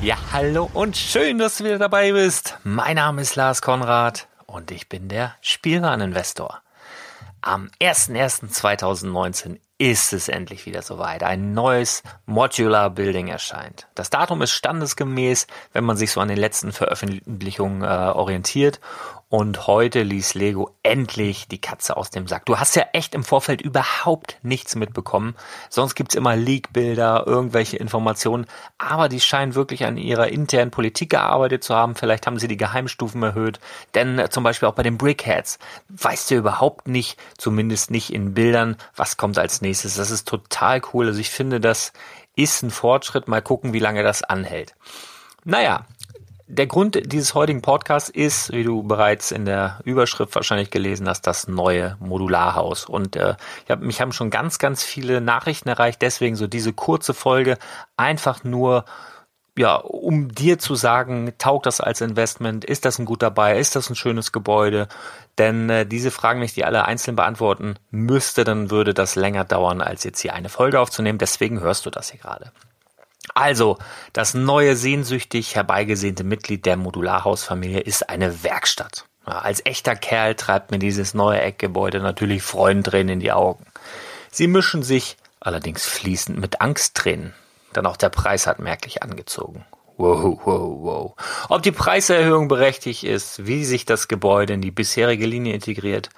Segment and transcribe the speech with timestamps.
[0.00, 2.56] Ja, hallo und schön, dass du wieder dabei bist.
[2.62, 6.62] Mein Name ist Lars Konrad und ich bin der Spielwareninvestor.
[7.40, 11.24] Am 01.01.2019 ist es endlich wieder soweit.
[11.24, 13.88] Ein neues Modular Building erscheint.
[13.96, 18.80] Das Datum ist standesgemäß, wenn man sich so an den letzten Veröffentlichungen äh, orientiert
[19.30, 22.46] und heute ließ Lego endlich die Katze aus dem Sack.
[22.46, 25.36] Du hast ja echt im Vorfeld überhaupt nichts mitbekommen.
[25.68, 28.46] Sonst gibt's immer Leak-Bilder, irgendwelche Informationen.
[28.78, 31.94] Aber die scheinen wirklich an ihrer internen Politik gearbeitet zu haben.
[31.94, 33.60] Vielleicht haben sie die Geheimstufen erhöht.
[33.94, 35.58] Denn äh, zum Beispiel auch bei den Brickheads
[35.90, 39.96] weißt du überhaupt nicht, zumindest nicht in Bildern, was kommt als nächstes.
[39.96, 41.08] Das ist total cool.
[41.08, 41.92] Also ich finde, das
[42.34, 43.28] ist ein Fortschritt.
[43.28, 44.74] Mal gucken, wie lange das anhält.
[45.44, 45.86] Naja,
[46.48, 51.26] der Grund dieses heutigen Podcasts ist, wie du bereits in der Überschrift wahrscheinlich gelesen hast,
[51.26, 52.86] das neue Modularhaus.
[52.86, 56.00] Und äh, ich hab, mich haben schon ganz, ganz viele Nachrichten erreicht.
[56.00, 57.58] Deswegen so diese kurze Folge
[57.98, 58.86] einfach nur,
[59.58, 62.64] ja, um dir zu sagen, taugt das als Investment?
[62.64, 63.58] Ist das ein gut dabei?
[63.58, 64.88] Ist das ein schönes Gebäude?
[65.36, 69.44] Denn äh, diese Fragen, wenn ich die alle einzeln beantworten müsste, dann würde das länger
[69.44, 71.18] dauern, als jetzt hier eine Folge aufzunehmen.
[71.18, 72.52] Deswegen hörst du das hier gerade.
[73.38, 73.78] Also,
[74.12, 79.04] das neue sehnsüchtig herbeigesehnte Mitglied der Modularhausfamilie ist eine Werkstatt.
[79.28, 83.64] Ja, als echter Kerl treibt mir dieses neue Eckgebäude natürlich Freudentränen in die Augen.
[84.32, 87.32] Sie mischen sich allerdings fließend mit Angsttränen,
[87.76, 89.64] denn auch der Preis hat merklich angezogen.
[89.98, 91.14] Wow, wow, wow.
[91.48, 96.10] Ob die Preiserhöhung berechtigt ist, wie sich das Gebäude in die bisherige Linie integriert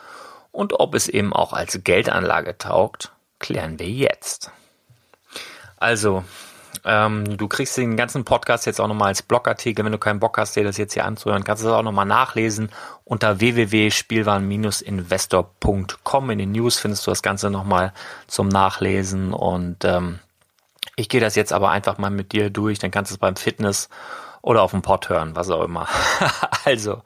[0.52, 4.52] und ob es eben auch als Geldanlage taugt, klären wir jetzt.
[5.76, 6.24] Also,
[6.84, 9.84] ähm, du kriegst den ganzen Podcast jetzt auch nochmal als Blogartikel.
[9.84, 12.06] Wenn du keinen Bock hast, dir das jetzt hier anzuhören, kannst du das auch nochmal
[12.06, 12.70] nachlesen.
[13.04, 17.92] Unter www.spielwaren-investor.com in den News findest du das Ganze nochmal
[18.26, 19.34] zum Nachlesen.
[19.34, 20.20] Und ähm,
[20.96, 22.78] ich gehe das jetzt aber einfach mal mit dir durch.
[22.78, 23.88] Dann kannst du es beim Fitness
[24.42, 25.86] oder auf dem Pod hören, was auch immer.
[26.64, 27.02] also,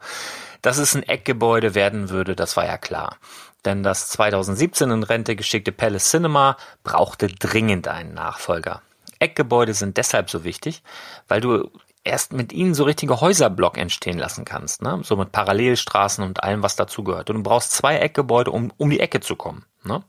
[0.61, 3.17] dass es ein Eckgebäude werden würde, das war ja klar.
[3.65, 8.81] Denn das 2017 in Rente geschickte Palace Cinema brauchte dringend einen Nachfolger.
[9.25, 10.81] Eckgebäude sind deshalb so wichtig,
[11.27, 11.69] weil du
[12.05, 15.01] erst mit ihnen so richtige Häuserblock entstehen lassen kannst, ne?
[15.03, 17.29] so mit Parallelstraßen und allem, was dazugehört.
[17.29, 19.65] Und du brauchst zwei Eckgebäude, um um die Ecke zu kommen.
[19.83, 20.03] Ne?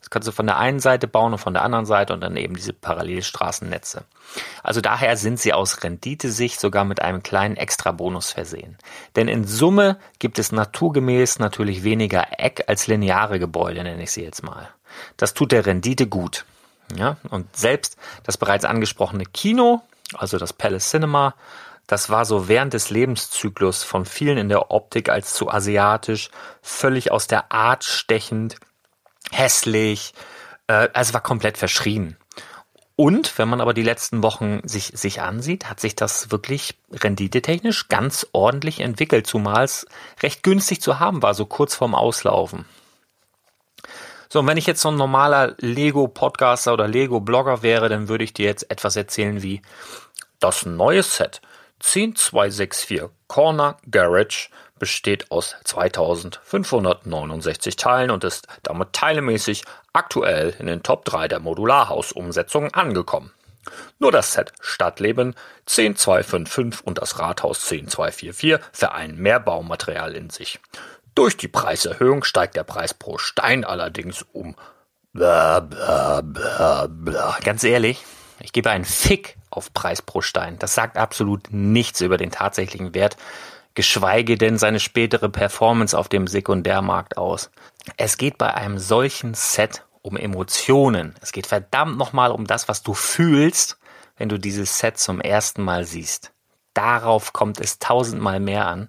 [0.00, 2.36] Das kannst du von der einen Seite bauen und von der anderen Seite und dann
[2.36, 4.04] eben diese Parallelstraßennetze.
[4.62, 8.78] Also daher sind sie aus Renditesicht sogar mit einem kleinen Extrabonus versehen.
[9.16, 14.22] Denn in Summe gibt es naturgemäß natürlich weniger Eck als lineare Gebäude, nenne ich sie
[14.22, 14.68] jetzt mal.
[15.16, 16.44] Das tut der Rendite gut.
[16.96, 19.82] Ja, und selbst das bereits angesprochene Kino,
[20.14, 21.34] also das Palace Cinema,
[21.86, 26.30] das war so während des Lebenszyklus von vielen in der Optik als zu asiatisch,
[26.62, 28.56] völlig aus der Art stechend,
[29.32, 30.14] hässlich,
[30.68, 32.16] äh, also war komplett verschrien.
[32.94, 37.88] Und wenn man aber die letzten Wochen sich, sich ansieht, hat sich das wirklich renditetechnisch
[37.88, 39.86] ganz ordentlich entwickelt, zumal es
[40.22, 42.66] recht günstig zu haben war, so kurz vorm Auslaufen.
[44.32, 48.32] So, und wenn ich jetzt so ein normaler Lego-Podcaster oder Lego-Blogger wäre, dann würde ich
[48.32, 49.60] dir jetzt etwas erzählen wie
[50.38, 51.40] das neue Set
[51.80, 61.04] 10264 Corner Garage besteht aus 2569 Teilen und ist damit teilemäßig aktuell in den Top
[61.06, 63.32] 3 der Modularhausumsetzungen angekommen.
[63.98, 65.34] Nur das Set Stadtleben
[65.66, 70.60] 10255 und das Rathaus 10244 vereinen mehr Baumaterial in sich.
[71.20, 74.56] Durch die Preiserhöhung steigt der Preis pro Stein allerdings um.
[75.12, 77.36] Bla, bla, bla, bla.
[77.44, 78.02] Ganz ehrlich,
[78.40, 80.58] ich gebe einen Fick auf Preis pro Stein.
[80.58, 83.18] Das sagt absolut nichts über den tatsächlichen Wert,
[83.74, 87.50] geschweige denn seine spätere Performance auf dem Sekundärmarkt aus.
[87.98, 91.14] Es geht bei einem solchen Set um Emotionen.
[91.20, 93.78] Es geht verdammt nochmal um das, was du fühlst,
[94.16, 96.32] wenn du dieses Set zum ersten Mal siehst.
[96.72, 98.88] Darauf kommt es tausendmal mehr an,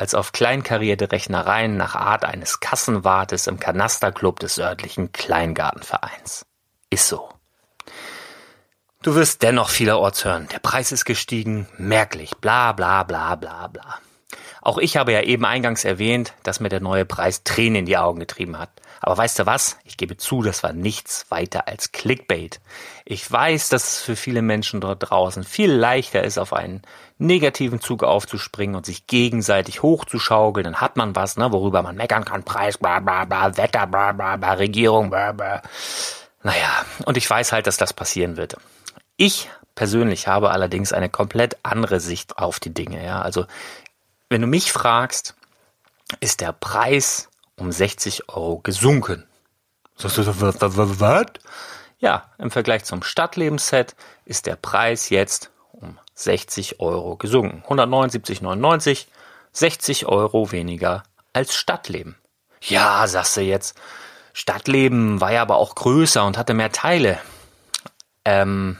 [0.00, 6.46] als auf kleinkarierte Rechnereien nach Art eines Kassenwartes im Kanasterclub des örtlichen Kleingartenvereins.
[6.88, 7.28] Ist so.
[9.02, 13.98] Du wirst dennoch vielerorts hören, der Preis ist gestiegen, merklich, bla bla bla bla bla.
[14.62, 17.96] Auch ich habe ja eben eingangs erwähnt, dass mir der neue Preis Tränen in die
[17.96, 18.70] Augen getrieben hat.
[19.00, 19.78] Aber weißt du was?
[19.84, 22.60] Ich gebe zu, das war nichts weiter als Clickbait.
[23.06, 26.82] Ich weiß, dass es für viele Menschen dort draußen viel leichter ist, auf einen
[27.16, 30.64] negativen Zug aufzuspringen und sich gegenseitig hochzuschaukeln.
[30.64, 32.42] Dann hat man was, ne, worüber man meckern kann.
[32.42, 35.62] Preis, bla bla bla, Wetter, bla bla bla, Regierung, bla bla.
[36.42, 38.56] Naja, und ich weiß halt, dass das passieren wird.
[39.16, 43.04] Ich persönlich habe allerdings eine komplett andere Sicht auf die Dinge.
[43.04, 43.46] Ja, also
[44.30, 45.34] wenn du mich fragst,
[46.20, 49.26] ist der Preis um 60 Euro gesunken.
[50.98, 51.26] Was?
[51.98, 53.94] Ja, im Vergleich zum Stadtlebensset
[54.24, 57.62] ist der Preis jetzt um 60 Euro gesunken.
[57.68, 59.06] 179,99,
[59.52, 61.02] 60 Euro weniger
[61.34, 62.16] als Stadtleben.
[62.62, 63.78] Ja, sagst du jetzt,
[64.32, 67.18] Stadtleben war ja aber auch größer und hatte mehr Teile.
[68.24, 68.78] Ähm,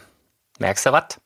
[0.58, 1.20] merkst du was?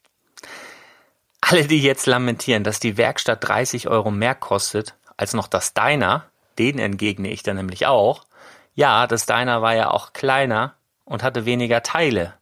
[1.47, 6.25] Alle, die jetzt lamentieren, dass die Werkstatt 30 Euro mehr kostet als noch das Diner,
[6.59, 8.25] den entgegne ich dann nämlich auch.
[8.75, 10.73] Ja, das Diner war ja auch kleiner
[11.05, 12.33] und hatte weniger Teile.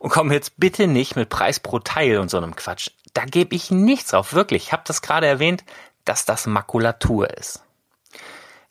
[0.00, 2.90] Und komm jetzt bitte nicht mit Preis pro Teil und so einem Quatsch.
[3.14, 4.64] Da gebe ich nichts drauf, wirklich.
[4.64, 5.62] Ich habe das gerade erwähnt,
[6.04, 7.62] dass das Makulatur ist.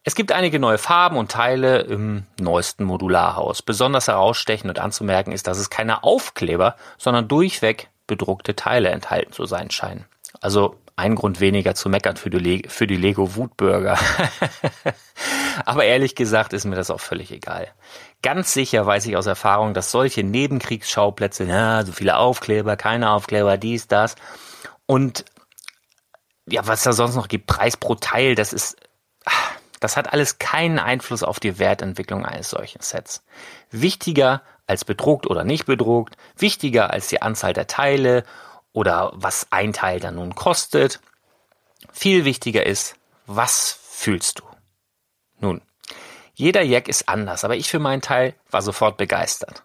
[0.03, 3.61] Es gibt einige neue Farben und Teile im neuesten Modularhaus.
[3.61, 9.45] Besonders herausstechend und anzumerken ist, dass es keine Aufkleber, sondern durchweg bedruckte Teile enthalten zu
[9.45, 10.05] sein scheinen.
[10.41, 13.99] Also ein Grund weniger zu meckern für die, Le für die Lego Wutbürger.
[15.65, 17.67] Aber ehrlich gesagt ist mir das auch völlig egal.
[18.23, 23.57] Ganz sicher weiß ich aus Erfahrung, dass solche Nebenkriegsschauplätze, ja, so viele Aufkleber, keine Aufkleber,
[23.57, 24.15] dies, das
[24.87, 25.25] und
[26.47, 28.77] ja, was da sonst noch gibt, Preis pro Teil, das ist,
[29.79, 33.23] das hat alles keinen Einfluss auf die Wertentwicklung eines solchen Sets.
[33.69, 38.23] Wichtiger als bedruckt oder nicht bedruckt, wichtiger als die Anzahl der Teile
[38.73, 40.99] oder was ein Teil dann nun kostet.
[41.91, 42.95] Viel wichtiger ist,
[43.25, 44.43] was fühlst du?
[45.39, 45.61] Nun,
[46.33, 49.63] jeder Jack ist anders, aber ich für meinen Teil war sofort begeistert.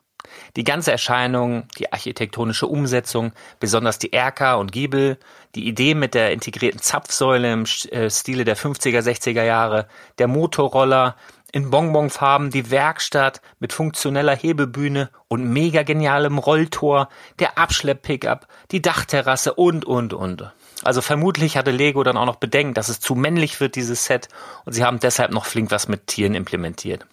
[0.56, 5.18] Die ganze Erscheinung, die architektonische Umsetzung, besonders die Erker und Giebel,
[5.54, 9.86] die Idee mit der integrierten Zapfsäule im äh, Stile der 50er, 60er Jahre,
[10.18, 11.16] der Motorroller
[11.52, 19.52] in Bonbonfarben, die Werkstatt mit funktioneller Hebebühne und mega genialem Rolltor, der Abschlepp-Pickup, die Dachterrasse
[19.54, 20.50] und, und, und.
[20.82, 24.28] Also vermutlich hatte Lego dann auch noch bedenkt, dass es zu männlich wird, dieses Set,
[24.64, 27.06] und sie haben deshalb noch flink was mit Tieren implementiert.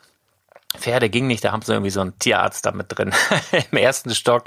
[0.77, 3.12] Pferde ging nicht, da haben sie irgendwie so einen Tierarzt da mit drin.
[3.72, 4.46] Im ersten Stock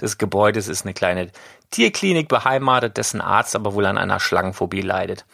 [0.00, 1.30] des Gebäudes ist eine kleine
[1.70, 5.26] Tierklinik beheimatet, dessen Arzt aber wohl an einer Schlangenphobie leidet.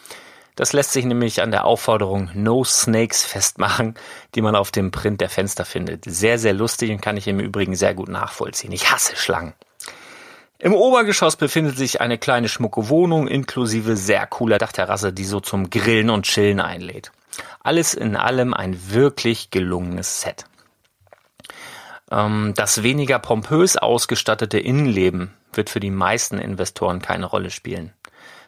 [0.57, 3.95] Das lässt sich nämlich an der Aufforderung No Snakes festmachen,
[4.35, 6.04] die man auf dem Print der Fenster findet.
[6.04, 8.73] Sehr, sehr lustig und kann ich im Übrigen sehr gut nachvollziehen.
[8.73, 9.54] Ich hasse Schlangen.
[10.59, 15.71] Im Obergeschoss befindet sich eine kleine schmucke Wohnung inklusive sehr cooler Dachterrasse, die so zum
[15.71, 17.12] Grillen und Chillen einlädt.
[17.61, 20.45] Alles in allem ein wirklich gelungenes Set.
[22.11, 27.95] Ähm, das weniger pompös ausgestattete Innenleben wird für die meisten Investoren keine Rolle spielen.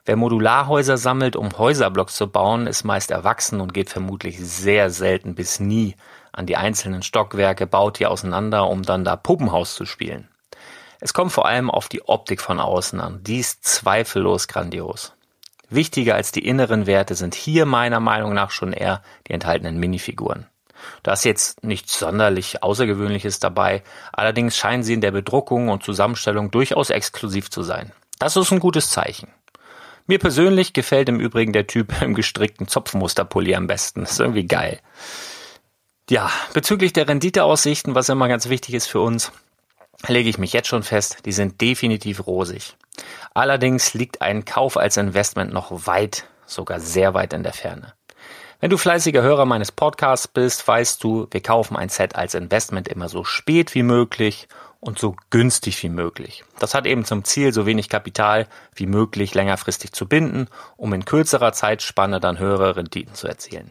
[0.05, 5.37] Wer Modularhäuser sammelt, um Häuserblocks zu bauen, ist meist erwachsen und geht vermutlich sehr selten
[5.37, 5.95] bis nie
[6.33, 10.29] an die einzelnen Stockwerke, baut die auseinander, um dann da Puppenhaus zu spielen.
[10.99, 13.23] Es kommt vor allem auf die Optik von außen an.
[13.23, 15.15] Die ist zweifellos grandios.
[15.69, 20.47] Wichtiger als die inneren Werte sind hier meiner Meinung nach schon eher die enthaltenen Minifiguren.
[21.05, 26.51] Da ist jetzt nichts sonderlich Außergewöhnliches dabei, allerdings scheinen sie in der Bedruckung und Zusammenstellung
[26.51, 27.93] durchaus exklusiv zu sein.
[28.19, 29.29] Das ist ein gutes Zeichen.
[30.07, 34.03] Mir persönlich gefällt im Übrigen der Typ im gestrickten Zopfmusterpulli am besten.
[34.03, 34.81] Ist irgendwie geil.
[36.11, 39.33] Ja, bezüglich der Renditeaussichten, was immer ganz wichtig ist für uns,
[40.09, 42.77] lege ich mich jetzt schon fest, die sind definitiv rosig.
[43.35, 47.95] Allerdings liegt ein Kauf als Investment noch weit, sogar sehr weit in der Ferne.
[48.61, 52.89] Wenn du fleißiger Hörer meines Podcasts bist, weißt du, wir kaufen ein Set als Investment
[52.89, 54.49] immer so spät wie möglich
[54.83, 56.43] und so günstig wie möglich.
[56.59, 61.05] Das hat eben zum Ziel, so wenig Kapital wie möglich längerfristig zu binden, um in
[61.05, 63.71] kürzerer Zeitspanne dann höhere Renditen zu erzielen.